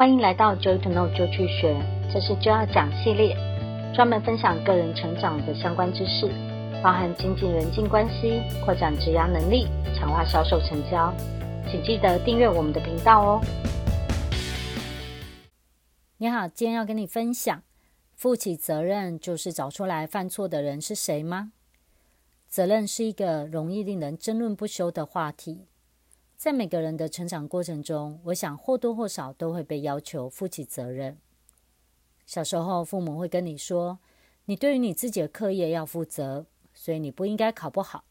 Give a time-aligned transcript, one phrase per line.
[0.00, 1.76] 欢迎来到 Joy to Know 就去学，
[2.14, 3.36] 这是就要讲系列，
[3.92, 6.28] 专门分享个人成长的相关知识，
[6.80, 9.66] 包含经济人际关系、扩展职涯能力、
[9.96, 11.12] 强化销售成交。
[11.68, 13.40] 请记得订阅我们的频道哦。
[16.18, 17.64] 你好，今天要跟你分享，
[18.14, 21.50] 负起责任就是找出来犯错的人是谁吗？
[22.46, 25.66] 责任是一个容易令人争论不休的话题。
[26.38, 31.18] 在每个人的成长过程中，我想或多或少都会被要求负起责任。
[32.26, 33.98] 小时候，父母会跟你说
[34.46, 38.04] ：“你对于你自己的课业要负责，所以你不应该考不好。”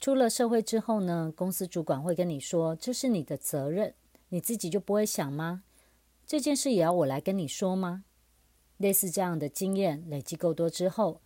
[0.00, 3.94] 出了社会之后呢，公司主管会跟你说：“这是你的责任，
[4.30, 5.62] 你自己就不会想吗？
[6.26, 8.02] 这件事也要我来跟你说吗？”
[8.78, 11.20] 类似这样的经验累积够多之后，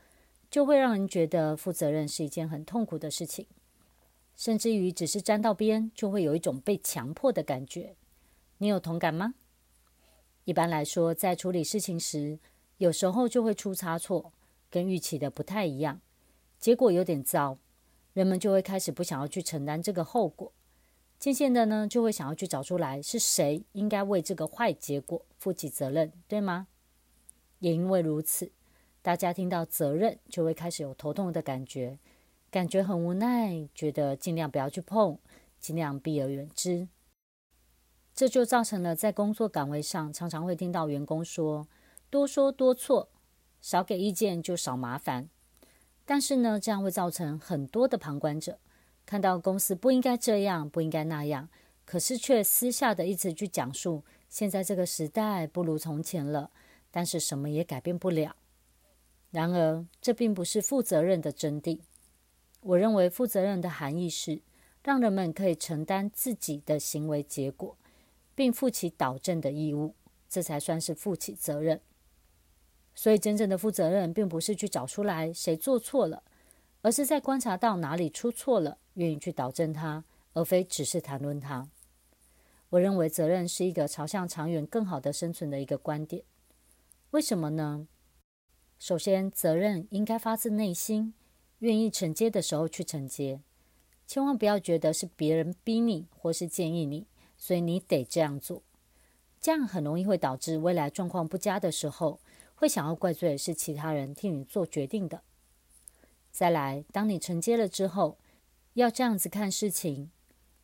[0.50, 3.46] 就会让人觉得负责任是一件很痛苦的事情。
[4.40, 7.94] 甚至于只是沾到边，就会有一种被强迫的感觉。
[8.56, 9.34] 你有同感吗？
[10.46, 12.38] 一般来说，在处理事情时，
[12.78, 14.32] 有时候就会出差错，
[14.70, 16.00] 跟预期的不太一样，
[16.58, 17.58] 结果有点糟，
[18.14, 20.50] 人们就会开始不想要去承担这个后果。
[21.18, 26.66] 渐渐的呢，就会想要去找出来是谁应该为这个坏结果负起责任，对吗？
[27.58, 28.50] 也因为如此，
[29.02, 31.98] 大家听到责任就会开始有头痛的感觉。
[32.50, 35.18] 感觉很无奈，觉得尽量不要去碰，
[35.60, 36.88] 尽量避而远之。
[38.12, 41.68] 这就造成了在工作岗位上，常常会听到员工说
[42.10, 43.08] ：“多说多错，
[43.60, 45.30] 少给意见就少麻烦。”
[46.04, 48.58] 但是呢，这样会造成很多的旁观者
[49.06, 51.48] 看到公司不应该这样，不应该那样，
[51.84, 56.50] 可是却私下的一直去讲述现在这个时代不如从前了，
[56.90, 58.34] 但是什么也改变不了。
[59.30, 61.78] 然而，这并不是负责任的真谛。
[62.62, 64.42] 我认为负责任的含义是，
[64.84, 67.76] 让人们可以承担自己的行为结果，
[68.34, 69.94] 并负起导正的义务，
[70.28, 71.80] 这才算是负起责任。
[72.94, 76.22] 所以，真正的负责任，并不是去找出来谁做错了，
[76.82, 80.04] 而是在观察到哪里出错了，愿意去导正它，
[80.34, 81.68] 而非只是谈论它。
[82.70, 86.24] 我认为责任是一个朝向长远、更好的生存的一个观点。
[87.12, 87.88] 为什么呢？
[88.78, 91.14] 首先，责任应该发自内心。
[91.60, 93.40] 愿意承接的时候去承接，
[94.06, 97.06] 千万不要觉得是别人逼你或是建议你，
[97.38, 98.62] 所以你得这样做。
[99.40, 102.20] 这样很容易会导致未来状况不佳的时候，
[102.54, 105.22] 会想要怪罪是其他人替你做决定的。
[106.30, 108.18] 再来，当你承接了之后，
[108.74, 110.10] 要这样子看事情，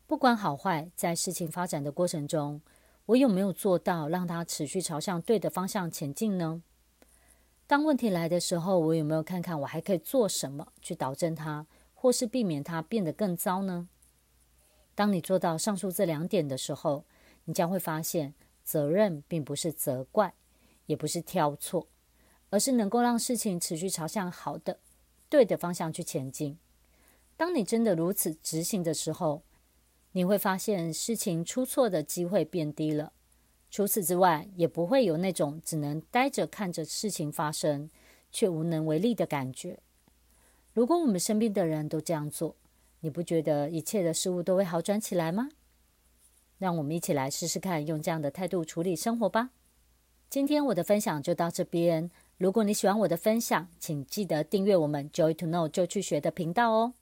[0.06, 2.60] 不管好坏，在事情发展的过程中，
[3.06, 6.62] 我有没有做到让它持续朝向对的方向前进呢？
[7.68, 13.88] 当问题来的时候，我有没有看看我还可以做什么去导正它，或是避免它变得更糟呢？
[14.94, 17.04] 当你做到上述这两点的时候，
[17.44, 20.34] 你将会发现，责任并不是责怪，
[20.86, 21.88] 也不是挑错，
[22.50, 24.78] 而是能够让事情持续朝向好的、
[25.28, 26.56] 对的方向去前进。
[27.36, 29.42] 当你真的如此执行的时候，
[30.12, 33.12] 你会发现事情出错的机会变低了。
[33.76, 37.90] 除此之外，也不会有那种只能呆着看着事情发生，
[38.32, 39.78] 却无能为力的感觉。
[40.72, 42.56] 如果我们身边的人都这样做，
[43.00, 45.50] 你不觉得一切的事物都会好转起来吗？
[46.56, 49.50] 让我们一起来试试看，用这样的态度处理生活吧。
[50.30, 52.10] 今天我的分享就到这边。
[52.38, 56.94] 如果你喜欢我的分享，请记得订阅我们 Joy to Know 就去学的频道哦。